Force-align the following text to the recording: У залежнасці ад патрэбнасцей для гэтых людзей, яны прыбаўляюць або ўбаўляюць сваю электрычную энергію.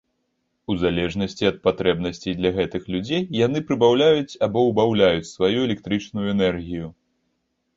У 0.73 0.75
залежнасці 0.83 1.43
ад 1.49 1.57
патрэбнасцей 1.67 2.33
для 2.39 2.51
гэтых 2.55 2.87
людзей, 2.95 3.21
яны 3.41 3.61
прыбаўляюць 3.67 4.39
або 4.49 4.59
ўбаўляюць 4.69 5.31
сваю 5.35 5.55
электрычную 5.67 6.25
энергію. 6.35 6.87